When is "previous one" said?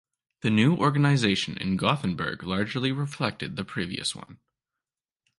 3.63-4.39